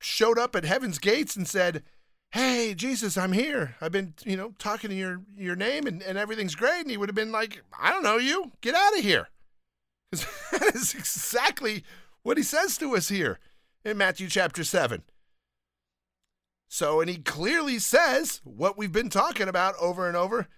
showed 0.00 0.38
up 0.38 0.56
at 0.56 0.64
heaven's 0.64 0.98
gates 0.98 1.36
and 1.36 1.46
said, 1.46 1.84
Hey, 2.32 2.74
Jesus, 2.74 3.16
I'm 3.16 3.32
here. 3.32 3.76
I've 3.80 3.92
been, 3.92 4.14
you 4.24 4.36
know, 4.36 4.54
talking 4.58 4.90
to 4.90 4.96
your 4.96 5.20
your 5.36 5.56
name 5.56 5.86
and, 5.86 6.02
and 6.02 6.16
everything's 6.16 6.54
great. 6.54 6.82
And 6.82 6.90
he 6.90 6.96
would 6.96 7.08
have 7.08 7.16
been 7.16 7.32
like, 7.32 7.62
I 7.78 7.90
don't 7.90 8.02
know 8.02 8.18
you. 8.18 8.52
Get 8.60 8.74
out 8.74 8.96
of 8.96 9.04
here. 9.04 9.28
Because 10.10 10.26
that 10.52 10.74
is 10.74 10.94
exactly 10.94 11.84
what 12.22 12.36
he 12.36 12.42
says 12.42 12.76
to 12.78 12.96
us 12.96 13.08
here 13.08 13.38
in 13.84 13.96
Matthew 13.96 14.28
chapter 14.28 14.64
7. 14.64 15.02
So, 16.68 17.00
and 17.00 17.10
he 17.10 17.16
clearly 17.16 17.78
says 17.78 18.40
what 18.44 18.78
we've 18.78 18.92
been 18.92 19.08
talking 19.08 19.48
about 19.48 19.74
over 19.80 20.06
and 20.06 20.16
over 20.16 20.48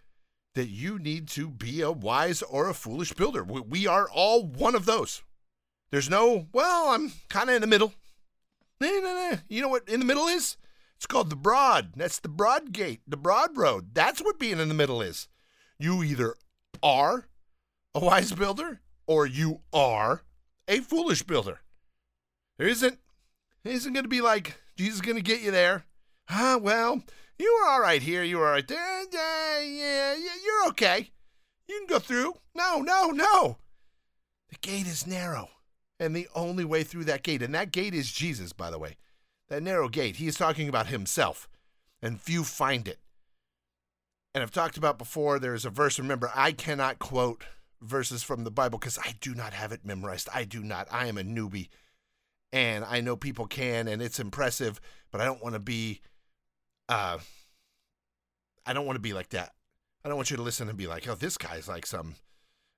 that 0.55 0.69
you 0.69 0.99
need 0.99 1.27
to 1.29 1.49
be 1.49 1.81
a 1.81 1.91
wise 1.91 2.43
or 2.43 2.69
a 2.69 2.75
foolish 2.75 3.15
builder. 3.15 3.43
We 3.43 3.87
are 3.87 4.09
all 4.11 4.45
one 4.45 4.75
of 4.75 4.85
those. 4.85 5.23
There's 5.91 6.11
no, 6.11 6.49
well, 6.53 6.91
I'm 6.91 7.13
kind 7.29 7.49
of 7.49 7.57
in 7.57 7.63
the 7.63 7.67
middle. 7.67 7.95
Nah, 8.81 8.89
nah, 8.89 9.31
nah. 9.31 9.37
You 9.49 9.63
know 9.63 9.69
what 9.69 9.89
in 9.89 10.01
the 10.01 10.07
middle 10.07 10.27
is? 10.27 10.57
It's 10.97 11.07
called 11.07 11.31
the 11.31 11.37
broad. 11.37 11.93
That's 11.97 12.21
the 12.21 12.29
broad 12.29 12.73
gate, 12.73 13.01
the 13.07 13.17
broad 13.17 13.57
road. 13.57 13.95
That's 13.95 14.23
what 14.23 14.39
being 14.39 14.59
in 14.61 14.69
the 14.69 14.75
middle 14.75 15.01
is. 15.01 15.29
You 15.79 16.03
either 16.03 16.35
are 16.83 17.27
a 17.95 18.01
wise 18.01 18.33
builder 18.33 18.81
or 19.07 19.27
you 19.27 19.61
are 19.73 20.23
a 20.69 20.81
foolish 20.81 21.23
builder. 21.23 21.61
There 22.59 22.69
isn't, 22.69 22.99
isn't 23.65 23.93
going 23.93 24.05
to 24.05 24.09
be 24.09 24.21
like 24.21 24.57
Jesus 24.77 24.97
is 24.97 25.01
going 25.01 25.17
to 25.17 25.23
get 25.23 25.43
you 25.43 25.51
there. 25.51 25.85
Ah, 26.31 26.59
well, 26.61 27.03
you 27.39 27.61
were 27.61 27.69
all 27.69 27.81
right 27.81 28.03
here. 28.03 28.23
You 28.23 28.39
were 28.39 28.47
all 28.47 28.53
right 28.53 28.67
there. 28.67 29.03
Yeah, 29.13 29.61
yeah, 29.61 30.15
yeah, 30.15 30.31
you're 30.45 30.69
okay. 30.69 31.11
You 31.69 31.79
can 31.79 31.87
go 31.87 31.99
through. 31.99 32.35
No, 32.55 32.81
no, 32.81 33.09
no. 33.09 33.59
The 34.51 34.57
gate 34.61 34.87
is 34.87 35.07
narrow. 35.07 35.49
And 35.99 36.17
the 36.17 36.29
only 36.35 36.65
way 36.65 36.83
through 36.83 37.05
that 37.05 37.23
gate, 37.23 37.43
and 37.43 37.55
that 37.55 37.73
gate 37.73 37.95
is 37.95 38.11
Jesus, 38.11 38.53
by 38.53 38.71
the 38.71 38.79
way. 38.79 38.97
That 39.49 39.63
narrow 39.63 39.89
gate, 39.89 40.17
he 40.17 40.27
is 40.27 40.37
talking 40.37 40.69
about 40.69 40.89
himself. 40.89 41.49
And 42.01 42.21
few 42.21 42.43
find 42.43 42.89
it. 42.89 42.99
And 44.35 44.43
I've 44.43 44.51
talked 44.51 44.77
about 44.77 44.99
before, 44.99 45.39
there's 45.39 45.65
a 45.65 45.71
verse. 45.71 45.99
Remember, 45.99 46.31
I 46.35 46.53
cannot 46.53 46.99
quote 46.99 47.45
verses 47.83 48.23
from 48.23 48.45
the 48.45 48.51
Bible 48.51 48.79
because 48.79 48.99
I 48.99 49.15
do 49.21 49.35
not 49.35 49.53
have 49.53 49.73
it 49.73 49.85
memorized. 49.85 50.29
I 50.35 50.45
do 50.45 50.63
not. 50.63 50.89
I 50.91 51.07
am 51.07 51.19
a 51.19 51.23
newbie. 51.23 51.69
And 52.53 52.85
I 52.85 53.01
know 53.01 53.17
people 53.17 53.47
can, 53.47 53.89
and 53.89 54.03
it's 54.03 54.21
impressive, 54.21 54.81
but 55.11 55.21
I 55.21 55.25
don't 55.25 55.43
want 55.43 55.55
to 55.55 55.61
be 55.61 56.01
uh, 56.89 57.19
I 58.67 58.73
don't 58.73 58.87
want 58.87 58.97
to 58.97 59.03
be 59.03 59.13
like 59.13 59.31
that. 59.31 59.53
I 60.05 60.09
don't 60.09 60.17
want 60.17 60.31
you 60.31 60.37
to 60.37 60.43
listen 60.43 60.69
and 60.69 60.77
be 60.77 60.87
like, 60.87 61.09
oh, 61.09 61.15
this 61.15 61.39
guy's 61.39 61.69
like 61.69 61.87
some, 61.87 62.17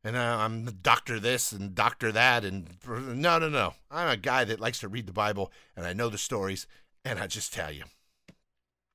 and 0.02 0.14
uh, 0.14 0.36
I'm 0.40 0.66
the 0.66 0.72
doctor 0.72 1.18
this 1.18 1.52
and 1.52 1.74
doctor 1.74 2.12
that, 2.12 2.44
and 2.44 2.68
no, 2.86 3.38
no, 3.38 3.48
no. 3.48 3.74
I'm 3.90 4.08
a 4.08 4.16
guy 4.16 4.44
that 4.44 4.60
likes 4.60 4.80
to 4.80 4.88
read 4.88 5.06
the 5.06 5.12
Bible, 5.12 5.50
and 5.76 5.86
I 5.86 5.94
know 5.94 6.08
the 6.08 6.18
stories, 6.18 6.66
and 7.04 7.18
I 7.18 7.26
just 7.26 7.52
tell 7.52 7.72
you, 7.72 7.84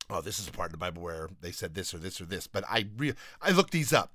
oh, 0.09 0.21
this 0.21 0.39
is 0.39 0.47
a 0.47 0.51
part 0.51 0.67
of 0.67 0.73
the 0.73 0.77
Bible 0.77 1.01
where 1.01 1.29
they 1.41 1.51
said 1.51 1.73
this 1.73 1.93
or 1.93 1.97
this 1.97 2.21
or 2.21 2.25
this, 2.25 2.47
but 2.47 2.63
I 2.69 2.87
re- 2.95 3.15
I 3.41 3.51
look 3.51 3.71
these 3.71 3.91
up. 3.91 4.13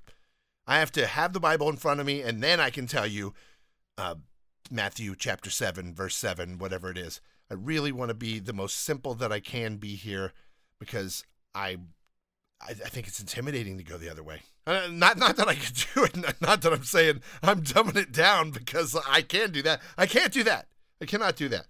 I 0.66 0.78
have 0.78 0.92
to 0.92 1.06
have 1.06 1.32
the 1.32 1.40
Bible 1.40 1.68
in 1.68 1.76
front 1.76 2.00
of 2.00 2.06
me, 2.06 2.22
and 2.22 2.42
then 2.42 2.60
I 2.60 2.70
can 2.70 2.86
tell 2.86 3.06
you, 3.06 3.34
uh, 3.98 4.16
Matthew 4.70 5.14
chapter 5.16 5.50
seven, 5.50 5.94
verse 5.94 6.16
seven, 6.16 6.58
whatever 6.58 6.90
it 6.90 6.98
is. 6.98 7.20
I 7.50 7.54
really 7.54 7.92
want 7.92 8.08
to 8.08 8.14
be 8.14 8.38
the 8.38 8.52
most 8.52 8.80
simple 8.80 9.14
that 9.14 9.30
I 9.30 9.40
can 9.40 9.76
be 9.76 9.94
here 9.96 10.32
because 10.78 11.24
I, 11.54 11.76
I, 12.60 12.72
think 12.72 13.06
it's 13.06 13.20
intimidating 13.20 13.76
to 13.76 13.84
go 13.84 13.98
the 13.98 14.10
other 14.10 14.22
way. 14.22 14.40
Uh, 14.66 14.88
not 14.90 15.18
not 15.18 15.36
that 15.36 15.48
I 15.48 15.54
can 15.54 15.74
do 15.94 16.04
it. 16.04 16.16
Not, 16.16 16.40
not 16.40 16.62
that 16.62 16.72
I'm 16.72 16.84
saying 16.84 17.20
I'm 17.42 17.62
dumbing 17.62 17.96
it 17.96 18.12
down 18.12 18.50
because 18.50 18.96
I 19.08 19.20
can 19.20 19.50
do 19.50 19.62
that. 19.62 19.82
I 19.98 20.06
can't 20.06 20.32
do 20.32 20.42
that. 20.44 20.68
I 21.00 21.04
cannot 21.04 21.36
do 21.36 21.48
that. 21.50 21.66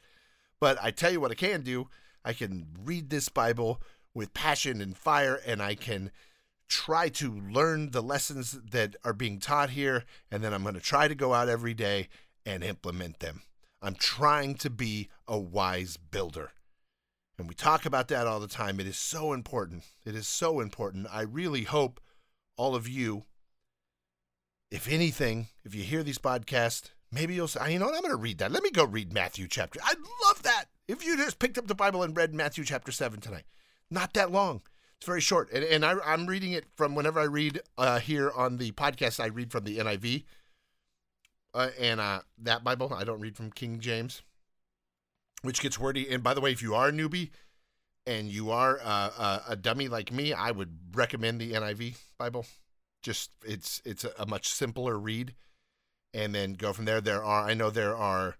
But 0.61 0.79
I 0.81 0.93
tell 0.93 1.11
you 1.11 1.21
what 1.21 1.33
I 1.33 1.35
can 1.35 1.63
do. 1.63 1.89
I 2.25 2.33
can 2.33 2.69
read 2.83 3.11
this 3.11 3.29
Bible 3.29 3.83
with 4.15 4.33
passion 4.33 4.81
and 4.81 4.97
fire, 4.97 5.41
and 5.45 5.61
I 5.61 5.75
can 5.75 6.13
try 6.69 7.09
to 7.09 7.31
learn 7.33 7.91
the 7.91 8.03
lessons 8.03 8.53
that 8.71 8.97
are 9.05 9.13
being 9.13 9.39
taught 9.39 9.71
here, 9.71 10.05
and 10.31 10.43
then 10.43 10.53
I'm 10.55 10.63
going 10.63 10.75
to 10.75 10.81
try 10.81 11.09
to 11.09 11.15
go 11.15 11.35
out 11.35 11.49
every 11.49 11.75
day 11.75 12.09
and 12.47 12.65
implement 12.65 13.21
them. 13.21 13.43
I'm 13.83 13.95
trying 13.95 14.55
to 14.57 14.71
be 14.71 15.09
a 15.29 15.39
wise 15.39 15.97
builder. 15.97 16.53
And 17.39 17.49
we 17.49 17.55
talk 17.55 17.85
about 17.85 18.09
that 18.09 18.27
all 18.27 18.41
the 18.41 18.47
time. 18.47 18.81
It 18.81 18.87
is 18.87 18.97
so 18.97 19.33
important. 19.33 19.85
It 20.05 20.15
is 20.15 20.27
so 20.27 20.61
important. 20.61 21.07
I 21.13 21.23
really 21.23 21.65
hope 21.65 22.01
all 22.57 22.75
of 22.75 22.89
you, 22.89 23.25
if 24.71 24.89
anything, 24.89 25.49
if 25.65 25.75
you 25.75 25.83
hear 25.83 26.03
these 26.03 26.19
podcasts, 26.19 26.91
maybe 27.11 27.35
you'll 27.35 27.49
say, 27.49 27.73
you 27.73 27.79
know 27.79 27.87
what, 27.87 27.95
I'm 27.95 28.03
going 28.03 28.13
to 28.13 28.17
read 28.17 28.39
that. 28.39 28.53
Let 28.53 28.63
me 28.63 28.71
go 28.71 28.85
read 28.85 29.13
Matthew 29.13 29.49
chapter. 29.49 29.81
I'd 29.85 29.99
love 30.27 30.43
that. 30.45 30.67
If 30.87 31.05
you 31.05 31.17
just 31.17 31.39
picked 31.39 31.59
up 31.59 31.67
the 31.67 31.75
Bible 31.75 32.03
and 32.03 32.17
read 32.17 32.35
Matthew 32.35 32.65
chapter 32.65 32.93
7 32.93 33.21
tonight, 33.21 33.45
not 33.91 34.15
that 34.15 34.31
long. 34.31 34.63
It's 35.05 35.09
very 35.09 35.21
short. 35.21 35.53
And, 35.53 35.65
and 35.65 35.85
I, 35.85 36.15
am 36.15 36.27
reading 36.27 36.53
it 36.53 36.65
from 36.77 36.95
whenever 36.95 37.21
I 37.21 37.25
read 37.25 37.61
uh, 37.77 37.99
here 37.99 38.31
on 38.31 38.57
the 38.57 38.73
podcast, 38.73 39.21
I 39.21 39.27
read 39.27 39.53
from 39.53 39.65
the 39.65 39.79
NIV. 39.79 40.25
Uh, 41.53 41.69
and 41.79 42.01
uh, 42.01 42.23
that 42.43 42.65
Bible, 42.65 42.93
I 42.93 43.05
don't 43.05 43.21
read 43.21 43.37
from 43.37 43.53
King 43.53 43.79
James 43.81 44.23
which 45.45 45.61
gets 45.61 45.79
wordy. 45.79 46.09
And 46.11 46.23
by 46.23 46.35
the 46.35 46.41
way, 46.41 46.53
if 46.53 46.63
you 46.63 46.75
are 46.75 46.89
a 46.89 46.93
newbie 46.93 47.31
and 48.07 48.29
you 48.29 48.51
are 48.51 48.81
uh, 48.83 49.41
a 49.47 49.57
dummy 49.57 49.89
like 49.89 50.11
me, 50.11 50.33
I 50.33 50.51
would 50.51 50.79
recommend 50.95 51.41
the 51.41 51.53
NIV 51.53 51.99
Bible. 52.19 52.47
Just 53.03 53.31
it's 53.47 53.83
it's 53.85 54.05
a, 54.05 54.27
much 54.27 54.49
simpler 54.49 54.99
read, 54.99 55.35
and 56.15 56.35
then 56.35 56.55
go 56.55 56.73
from 56.73 56.87
there. 56.87 57.03
There 57.03 57.23
are 57.23 57.47
I 57.47 57.53
know 57.53 57.69
there 57.69 57.95
are 57.95 58.37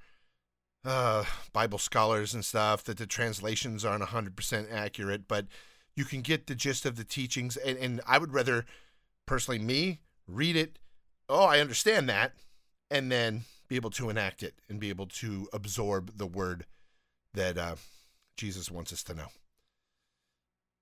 uh, 0.87 1.25
Bible 1.53 1.79
scholars 1.79 2.33
and 2.33 2.43
stuff 2.43 2.83
that 2.85 2.97
the 2.97 3.07
translations 3.07 3.85
aren't 3.85 4.05
hundred 4.05 4.37
percent 4.37 4.69
accurate, 4.73 5.29
but 5.29 5.47
you 5.97 6.05
can 6.05 6.23
get 6.23 6.47
the 6.47 6.55
gist 6.55 6.87
of 6.87 6.97
the 6.97 7.05
teachings. 7.05 7.57
And, 7.57 7.79
and 7.79 8.01
I 8.07 8.19
would 8.19 8.33
rather, 8.33 8.65
personally, 9.27 9.59
me 9.59 10.01
read 10.27 10.57
it. 10.57 10.79
Oh, 11.29 11.45
I 11.45 11.61
understand 11.61 12.09
that, 12.09 12.33
and 12.91 13.11
then 13.11 13.43
be 13.69 13.77
able 13.77 13.91
to 13.91 14.11
enact 14.11 14.43
it 14.43 14.55
and 14.69 14.79
be 14.79 14.91
able 14.91 15.07
to 15.07 15.49
absorb 15.53 16.19
the 16.19 16.27
word 16.27 16.67
that 17.33 17.57
uh, 17.57 17.77
Jesus 18.37 18.71
wants 18.71 18.93
us 18.93 19.03
to 19.05 19.15
know. 19.15 19.29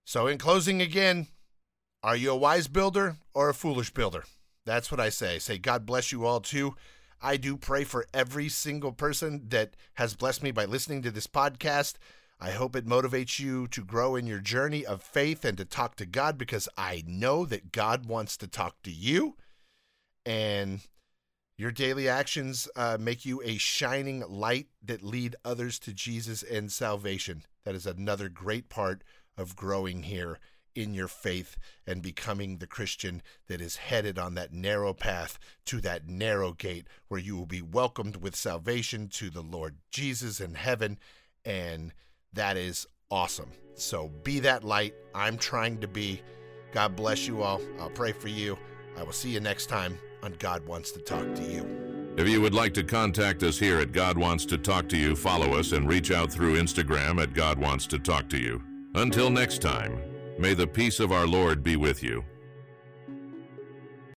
So, 0.05 0.27
in 0.27 0.39
closing, 0.39 0.83
again, 0.83 1.29
are 2.03 2.17
you 2.17 2.33
a 2.33 2.37
wise 2.37 2.67
builder 2.67 3.17
or 3.35 3.49
a 3.49 3.55
foolish 3.55 3.91
builder? 3.91 4.25
That's 4.65 4.91
what 4.91 5.01
I 5.01 5.09
say. 5.09 5.39
Say, 5.39 5.59
God 5.59 5.87
bless 5.87 6.11
you 6.11 6.27
all 6.27 6.41
too. 6.41 6.75
I 7.21 7.37
do 7.37 7.57
pray 7.57 7.85
for 7.85 8.07
every 8.13 8.49
single 8.49 8.93
person 8.93 9.47
that 9.51 9.75
has 9.95 10.15
blessed 10.15 10.43
me 10.43 10.51
by 10.51 10.65
listening 10.65 11.03
to 11.03 11.13
this 11.13 11.29
podcast. 11.29 11.95
I 12.45 12.51
hope 12.51 12.75
it 12.75 12.89
motivates 12.89 13.39
you 13.39 13.69
to 13.69 13.85
grow 13.85 14.17
in 14.17 14.27
your 14.27 14.41
journey 14.41 14.85
of 14.85 15.01
faith 15.01 15.45
and 15.45 15.57
to 15.59 15.65
talk 15.65 15.95
to 15.95 16.05
God 16.05 16.37
because 16.37 16.69
I 16.77 17.05
know 17.07 17.45
that 17.47 17.71
God 17.71 18.07
wants 18.07 18.37
to 18.39 18.49
talk 18.49 18.83
to 18.83 18.91
you. 18.91 19.37
And 20.27 20.81
your 21.57 21.71
daily 21.71 22.09
actions 22.09 22.69
uh, 22.75 22.97
make 22.99 23.25
you 23.25 23.41
a 23.45 23.59
shining 23.59 24.25
light 24.29 24.67
that 24.83 25.05
lead 25.05 25.37
others 25.45 25.79
to 25.81 25.93
Jesus 25.93 26.43
and 26.43 26.73
salvation. 26.73 27.45
That 27.65 27.77
is 27.77 27.87
another 27.87 28.29
great 28.29 28.69
part 28.69 29.05
of 29.39 29.55
growing 29.55 30.03
here 30.03 30.41
in 30.75 30.95
your 30.95 31.07
faith 31.07 31.57
and 31.87 32.03
becoming 32.03 32.59
the 32.59 32.67
Christian 32.67 33.23
that 33.47 33.61
is 33.61 33.77
headed 33.77 34.19
on 34.19 34.35
that 34.35 34.53
narrow 34.53 34.93
path 34.93 35.39
to 35.67 35.81
that 35.83 36.09
narrow 36.09 36.53
gate 36.53 36.89
where 37.07 37.21
you 37.21 37.37
will 37.37 37.47
be 37.47 37.63
welcomed 37.63 38.17
with 38.17 38.35
salvation 38.35 39.07
to 39.11 39.31
the 39.31 39.43
Lord 39.43 39.77
Jesus 39.93 40.41
in 40.41 40.55
heaven. 40.55 40.99
And 41.45 41.93
that 42.33 42.57
is 42.57 42.87
awesome. 43.11 43.51
So 43.75 44.09
be 44.23 44.41
that 44.41 44.65
light. 44.65 44.95
I'm 45.15 45.37
trying 45.37 45.79
to 45.81 45.89
be. 45.89 46.23
God 46.73 46.97
bless 46.97 47.27
you 47.27 47.43
all. 47.43 47.61
I'll 47.79 47.91
pray 47.91 48.13
for 48.13 48.29
you. 48.29 48.59
I 48.97 49.03
will 49.03 49.13
see 49.13 49.31
you 49.31 49.41
next 49.41 49.67
time 49.67 49.99
on 50.23 50.35
God 50.39 50.67
Wants 50.67 50.93
to 50.93 51.01
Talk 51.01 51.35
to 51.35 51.43
You. 51.43 52.15
If 52.17 52.29
you 52.29 52.41
would 52.43 52.55
like 52.55 52.75
to 52.75 52.83
contact 52.83 53.43
us 53.43 53.59
here 53.59 53.79
at 53.79 53.93
God 53.93 54.19
Wants 54.19 54.45
to 54.47 54.59
Talk 54.59 54.89
to 54.91 54.97
You, 54.97 55.17
follow 55.17 55.59
us 55.59 55.73
and 55.73 55.89
reach 55.89 56.11
out 56.11 56.31
through 56.31 56.61
Instagram 56.61 57.23
at 57.23 57.35
God 57.35 57.59
Wants 57.59 57.87
to 57.89 57.99
Talk 57.99 58.29
to 58.31 58.39
You. 58.39 58.63
Until 58.95 59.31
next 59.31 59.63
time, 59.63 59.99
may 60.39 60.55
the 60.55 60.67
peace 60.67 61.01
of 61.01 61.13
our 61.13 61.27
Lord 61.27 61.63
be 61.63 61.77
with 61.77 62.03
you. 62.03 62.25